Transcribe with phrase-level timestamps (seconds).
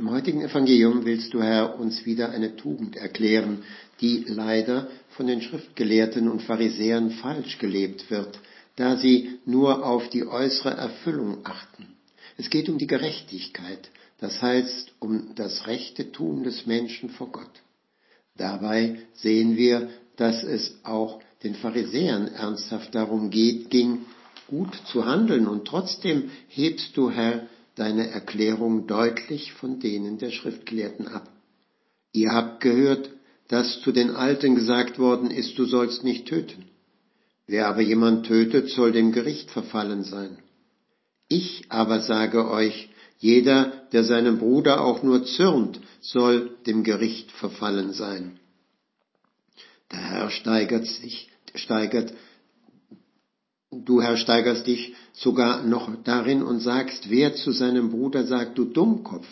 [0.00, 3.64] Im heutigen Evangelium willst du, Herr, uns wieder eine Tugend erklären,
[4.00, 8.38] die leider von den Schriftgelehrten und Pharisäern falsch gelebt wird,
[8.76, 11.86] da sie nur auf die äußere Erfüllung achten.
[12.38, 13.90] Es geht um die Gerechtigkeit,
[14.20, 17.52] das heißt um das rechte Tun des Menschen vor Gott.
[18.38, 24.06] Dabei sehen wir, dass es auch den Pharisäern ernsthaft darum geht, ging,
[24.46, 27.48] gut zu handeln, und trotzdem hebst du, Herr,
[27.80, 31.30] deine Erklärung deutlich von denen der Schriftgelehrten ab.
[32.12, 33.10] Ihr habt gehört,
[33.48, 36.66] dass zu den Alten gesagt worden ist, du sollst nicht töten.
[37.46, 40.36] Wer aber jemand tötet, soll dem Gericht verfallen sein.
[41.28, 47.92] Ich aber sage euch, jeder, der seinem Bruder auch nur zürnt, soll dem Gericht verfallen
[47.92, 48.38] sein.
[49.90, 52.12] Der Herr steigert sich, steigert
[53.72, 58.64] Du, Herr, steigerst dich sogar noch darin und sagst, wer zu seinem Bruder sagt, du
[58.64, 59.28] Dummkopf,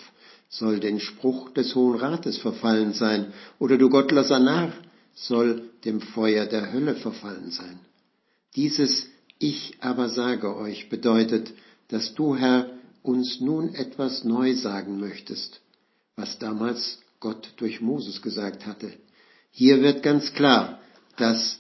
[0.48, 4.72] soll den Spruch des Hohen Rates verfallen sein, oder du gottloser Narr,
[5.14, 7.80] soll dem Feuer der Hölle verfallen sein.
[8.54, 9.08] Dieses
[9.40, 11.52] Ich aber sage euch bedeutet,
[11.88, 12.70] dass du, Herr,
[13.02, 15.60] uns nun etwas neu sagen möchtest,
[16.16, 18.92] was damals Gott durch Moses gesagt hatte.
[19.50, 20.80] Hier wird ganz klar,
[21.16, 21.58] dass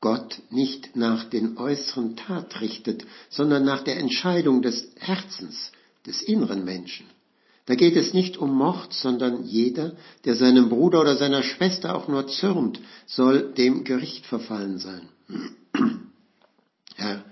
[0.00, 5.72] Gott nicht nach den äußeren Tat richtet, sondern nach der Entscheidung des Herzens,
[6.06, 7.06] des inneren Menschen.
[7.66, 9.92] Da geht es nicht um Mord, sondern jeder,
[10.24, 15.08] der seinem Bruder oder seiner Schwester auch nur zürnt, soll dem Gericht verfallen sein.
[16.96, 17.24] Herr,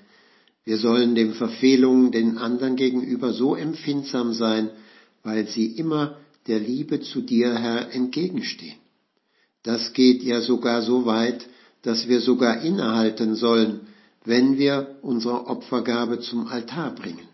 [0.65, 4.71] wir sollen dem Verfehlungen den anderen gegenüber so empfindsam sein,
[5.23, 8.77] weil sie immer der Liebe zu dir, Herr, entgegenstehen.
[9.63, 11.47] Das geht ja sogar so weit,
[11.83, 13.81] dass wir sogar innehalten sollen,
[14.25, 17.29] wenn wir unsere Opfergabe zum Altar bringen.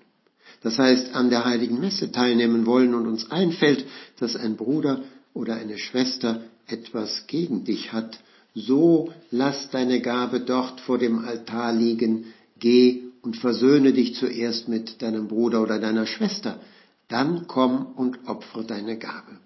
[0.62, 3.84] Das heißt, an der heiligen Messe teilnehmen wollen und uns einfällt,
[4.18, 5.02] dass ein Bruder
[5.34, 8.18] oder eine Schwester etwas gegen dich hat,
[8.54, 12.26] so lass deine Gabe dort vor dem Altar liegen,
[12.58, 16.60] geh und versöhne dich zuerst mit deinem Bruder oder deiner Schwester,
[17.08, 19.38] dann komm und opfere deine Gabe.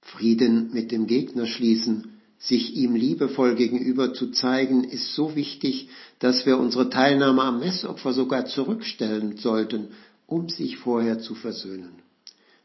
[0.00, 5.88] Frieden mit dem Gegner schließen sich ihm liebevoll gegenüber zu zeigen, ist so wichtig,
[6.20, 9.88] dass wir unsere Teilnahme am Messopfer sogar zurückstellen sollten,
[10.26, 12.02] um sich vorher zu versöhnen.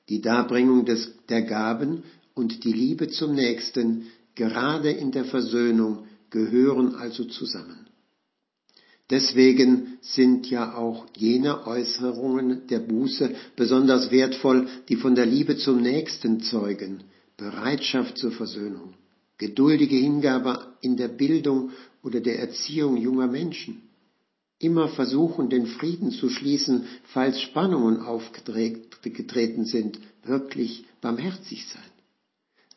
[0.09, 2.03] Die Darbringung des, der Gaben
[2.35, 7.87] und die Liebe zum Nächsten, gerade in der Versöhnung, gehören also zusammen.
[9.09, 15.81] Deswegen sind ja auch jene Äußerungen der Buße besonders wertvoll, die von der Liebe zum
[15.81, 17.03] Nächsten zeugen,
[17.37, 18.93] Bereitschaft zur Versöhnung
[19.37, 21.71] geduldige Hingabe in der Bildung
[22.03, 23.81] oder der Erziehung junger Menschen,
[24.59, 31.83] immer versuchen, den Frieden zu schließen, falls Spannungen aufgetreten sind, wirklich barmherzig sein.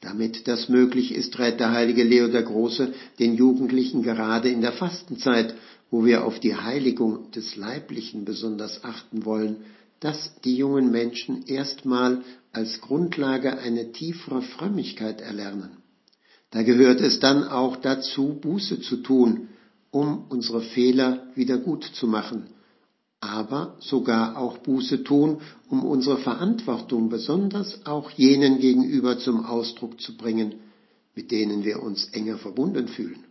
[0.00, 4.73] Damit das möglich ist, rät der heilige Leo der Große den Jugendlichen gerade in der
[4.73, 5.55] Fastenzeit,
[5.91, 9.65] wo wir auf die Heiligung des Leiblichen besonders achten wollen,
[10.00, 15.78] dass die jungen Menschen erstmal als Grundlage eine tiefere Frömmigkeit erlernen.
[16.56, 19.49] Da gehört es dann auch dazu, Buße zu tun,
[19.91, 22.47] um unsere Fehler wieder gut zu machen,
[23.21, 30.17] aber sogar auch Buße tun, um unsere Verantwortung besonders auch jenen gegenüber zum Ausdruck zu
[30.17, 30.55] bringen,
[31.15, 33.23] mit denen wir uns enger verbunden fühlen,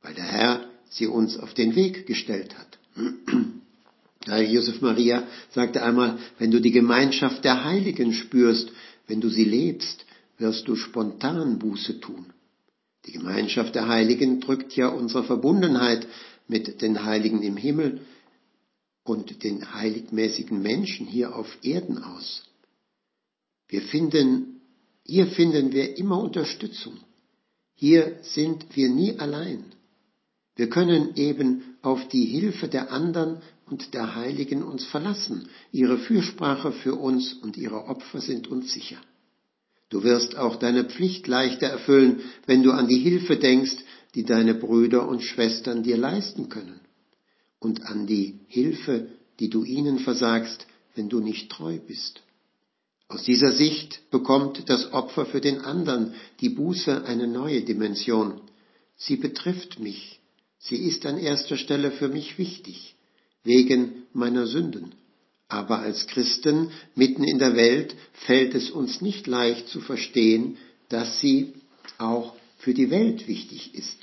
[0.00, 2.78] weil der Herr sie uns auf den Weg gestellt hat.
[4.52, 8.70] Josef Maria sagte einmal, wenn du die Gemeinschaft der Heiligen spürst,
[9.08, 10.06] wenn du sie lebst,
[10.38, 12.26] wirst du spontan Buße tun.
[13.06, 16.06] Die Gemeinschaft der Heiligen drückt ja unsere Verbundenheit
[16.46, 18.00] mit den Heiligen im Himmel
[19.04, 22.44] und den heiligmäßigen Menschen hier auf Erden aus.
[23.68, 24.60] Wir finden,
[25.04, 26.98] hier finden wir immer Unterstützung.
[27.74, 29.64] Hier sind wir nie allein.
[30.54, 35.48] Wir können eben auf die Hilfe der anderen und der Heiligen uns verlassen.
[35.72, 38.98] Ihre Fürsprache für uns und ihre Opfer sind uns sicher.
[39.92, 43.76] Du wirst auch deine Pflicht leichter erfüllen, wenn du an die Hilfe denkst,
[44.14, 46.80] die deine Brüder und Schwestern dir leisten können,
[47.58, 49.08] und an die Hilfe,
[49.38, 52.22] die du ihnen versagst, wenn du nicht treu bist.
[53.08, 58.40] Aus dieser Sicht bekommt das Opfer für den anderen, die Buße, eine neue Dimension.
[58.96, 60.20] Sie betrifft mich.
[60.58, 62.94] Sie ist an erster Stelle für mich wichtig,
[63.44, 64.94] wegen meiner Sünden.
[65.52, 67.94] Aber als Christen mitten in der Welt
[68.24, 70.56] fällt es uns nicht leicht zu verstehen,
[70.88, 71.52] dass sie
[71.98, 73.98] auch für die Welt wichtig ist.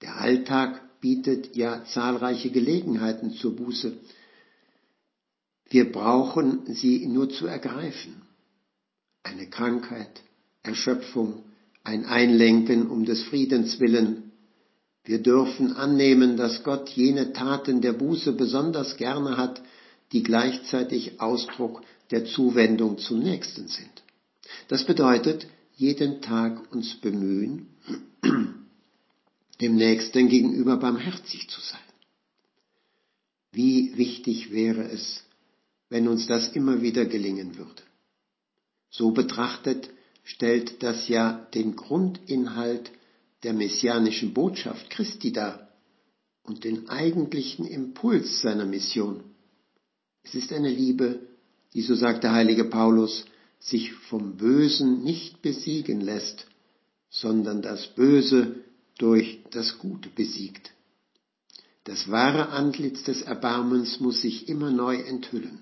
[0.00, 3.96] Der Alltag bietet ja zahlreiche Gelegenheiten zur Buße.
[5.70, 8.22] Wir brauchen sie nur zu ergreifen.
[9.22, 10.22] Eine Krankheit,
[10.64, 11.44] Erschöpfung,
[11.84, 14.32] ein Einlenken um des Friedens willen.
[15.04, 19.62] Wir dürfen annehmen, dass Gott jene Taten der Buße besonders gerne hat,
[20.12, 24.02] die gleichzeitig Ausdruck der Zuwendung zum Nächsten sind.
[24.68, 27.68] Das bedeutet, jeden Tag uns bemühen,
[29.60, 31.80] dem Nächsten gegenüber barmherzig zu sein.
[33.52, 35.24] Wie wichtig wäre es,
[35.88, 37.82] wenn uns das immer wieder gelingen würde.
[38.90, 39.90] So betrachtet
[40.24, 42.90] stellt das ja den Grundinhalt
[43.42, 45.68] der messianischen Botschaft Christi dar
[46.44, 49.22] und den eigentlichen Impuls seiner Mission.
[50.22, 51.20] Es ist eine Liebe,
[51.74, 53.24] die, so sagt der heilige Paulus,
[53.58, 56.46] sich vom Bösen nicht besiegen lässt,
[57.10, 58.56] sondern das Böse
[58.98, 60.72] durch das Gute besiegt.
[61.84, 65.60] Das wahre Antlitz des Erbarmens muss sich immer neu enthüllen.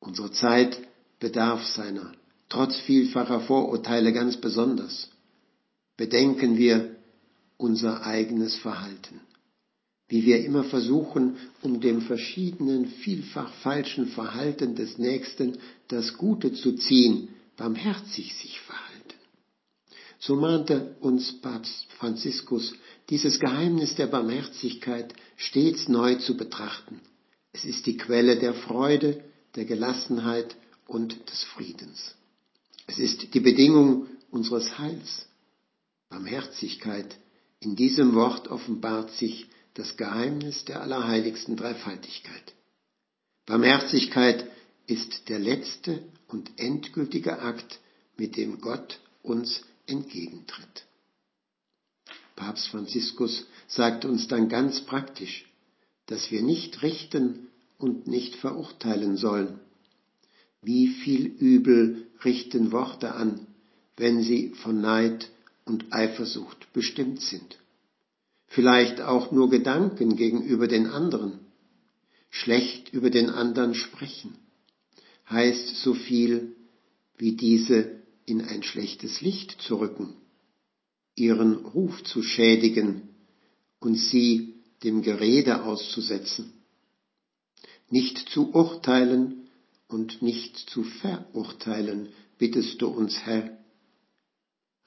[0.00, 0.78] Unsere Zeit
[1.20, 2.12] bedarf seiner,
[2.48, 5.08] trotz vielfacher Vorurteile ganz besonders.
[5.96, 6.96] Bedenken wir
[7.56, 9.20] unser eigenes Verhalten,
[10.08, 15.58] wie wir immer versuchen, um dem verschiedenen, vielfach falschen Verhalten des Nächsten
[15.88, 18.86] das Gute zu ziehen, barmherzig sich verhalten.
[20.18, 22.74] So mahnte uns Papst Franziskus,
[23.10, 27.00] dieses Geheimnis der Barmherzigkeit stets neu zu betrachten.
[27.52, 29.24] Es ist die Quelle der Freude,
[29.54, 30.56] der Gelassenheit
[30.86, 32.14] und des Friedens.
[32.86, 35.26] Es ist die Bedingung unseres Heils.
[36.08, 37.16] Barmherzigkeit.
[37.60, 42.54] In diesem Wort offenbart sich das Geheimnis der allerheiligsten Dreifaltigkeit.
[43.46, 44.50] Barmherzigkeit
[44.86, 47.80] ist der letzte und endgültige Akt,
[48.16, 50.86] mit dem Gott uns entgegentritt.
[52.34, 55.46] Papst Franziskus sagt uns dann ganz praktisch,
[56.06, 57.46] dass wir nicht richten,
[57.78, 59.60] und nicht verurteilen sollen.
[60.62, 63.46] Wie viel Übel richten Worte an,
[63.96, 65.30] wenn sie von Neid
[65.64, 67.58] und Eifersucht bestimmt sind.
[68.46, 71.40] Vielleicht auch nur Gedanken gegenüber den anderen.
[72.30, 74.36] Schlecht über den anderen sprechen
[75.28, 76.54] heißt so viel
[77.16, 80.14] wie diese in ein schlechtes Licht zu rücken,
[81.14, 83.08] ihren Ruf zu schädigen
[83.80, 86.52] und sie dem Gerede auszusetzen
[87.90, 89.48] nicht zu urteilen
[89.88, 92.08] und nicht zu verurteilen,
[92.38, 93.56] bittest du uns, Herr.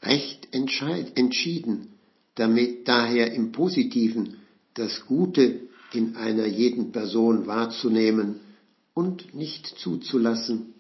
[0.02, 1.99] Recht entschieden,
[2.40, 4.38] damit daher im Positiven
[4.74, 8.40] das Gute in einer jeden Person wahrzunehmen
[8.94, 10.74] und nicht zuzulassen,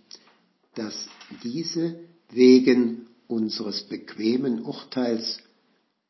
[0.75, 1.09] dass
[1.43, 5.39] diese wegen unseres bequemen Urteils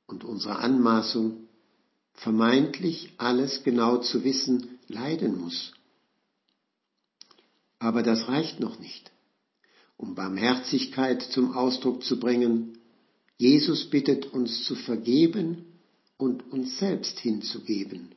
[0.05, 1.47] und unserer Anmaßung
[2.13, 5.73] vermeintlich alles genau zu wissen leiden muss.
[7.79, 9.11] Aber das reicht noch nicht.
[9.97, 12.78] Um Barmherzigkeit zum Ausdruck zu bringen,
[13.39, 15.65] Jesus bittet uns zu vergeben
[16.17, 18.09] und uns selbst hinzugeben,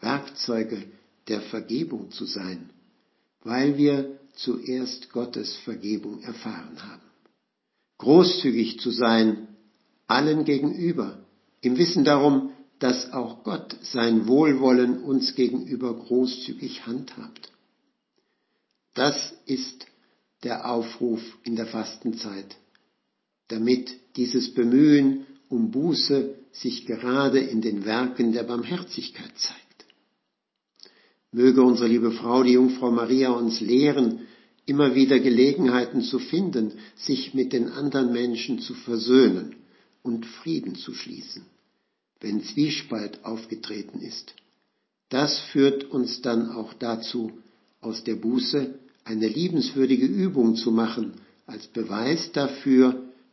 [0.00, 0.84] Werkzeuge
[1.26, 2.70] der Vergebung zu sein,
[3.42, 7.02] weil wir zuerst Gottes Vergebung erfahren haben.
[7.98, 9.48] Großzügig zu sein,
[10.06, 11.18] allen gegenüber,
[11.62, 17.50] im Wissen darum, dass auch Gott sein Wohlwollen uns gegenüber großzügig handhabt.
[18.94, 19.84] Das ist
[20.44, 22.56] der Aufruf in der Fastenzeit,
[23.50, 29.86] damit dieses Bemühen um Buße sich gerade in den Werken der Barmherzigkeit zeigt.
[31.32, 34.26] Möge unsere liebe Frau, die Jungfrau Maria, uns lehren,
[34.66, 39.56] immer wieder Gelegenheiten zu finden, sich mit den anderen Menschen zu versöhnen
[40.02, 41.44] und Frieden zu schließen,
[42.20, 44.34] wenn Zwiespalt aufgetreten ist.
[45.08, 47.32] Das führt uns dann auch dazu,
[47.80, 51.14] aus der Buße eine liebenswürdige Übung zu machen,
[51.46, 53.09] als Beweis dafür,